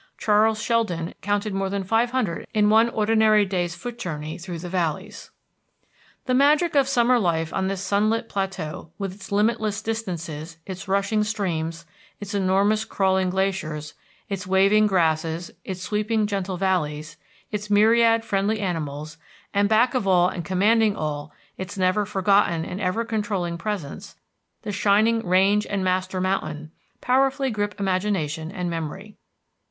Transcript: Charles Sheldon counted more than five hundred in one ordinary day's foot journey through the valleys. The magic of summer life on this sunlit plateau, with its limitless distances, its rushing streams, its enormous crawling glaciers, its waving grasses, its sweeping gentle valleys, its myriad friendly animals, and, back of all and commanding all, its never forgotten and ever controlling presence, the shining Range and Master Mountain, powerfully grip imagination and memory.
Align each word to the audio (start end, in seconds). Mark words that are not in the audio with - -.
Charles 0.17 0.59
Sheldon 0.59 1.13
counted 1.21 1.53
more 1.53 1.69
than 1.69 1.83
five 1.83 2.09
hundred 2.09 2.47
in 2.55 2.71
one 2.71 2.89
ordinary 2.89 3.45
day's 3.45 3.75
foot 3.75 3.99
journey 3.99 4.39
through 4.39 4.57
the 4.57 4.67
valleys. 4.67 5.29
The 6.25 6.33
magic 6.33 6.73
of 6.73 6.87
summer 6.87 7.19
life 7.19 7.53
on 7.53 7.67
this 7.67 7.83
sunlit 7.83 8.27
plateau, 8.27 8.89
with 8.97 9.13
its 9.13 9.31
limitless 9.31 9.79
distances, 9.83 10.57
its 10.65 10.87
rushing 10.87 11.23
streams, 11.23 11.85
its 12.19 12.33
enormous 12.33 12.83
crawling 12.83 13.29
glaciers, 13.29 13.93
its 14.27 14.47
waving 14.47 14.87
grasses, 14.87 15.51
its 15.63 15.83
sweeping 15.83 16.25
gentle 16.25 16.57
valleys, 16.57 17.17
its 17.51 17.69
myriad 17.69 18.25
friendly 18.25 18.59
animals, 18.59 19.19
and, 19.53 19.69
back 19.69 19.93
of 19.93 20.07
all 20.07 20.27
and 20.29 20.43
commanding 20.43 20.95
all, 20.95 21.31
its 21.59 21.77
never 21.77 22.07
forgotten 22.07 22.65
and 22.65 22.81
ever 22.81 23.05
controlling 23.05 23.55
presence, 23.55 24.15
the 24.63 24.71
shining 24.71 25.23
Range 25.23 25.67
and 25.67 25.83
Master 25.83 26.19
Mountain, 26.19 26.71
powerfully 27.01 27.51
grip 27.51 27.79
imagination 27.79 28.51
and 28.51 28.67
memory. 28.67 29.15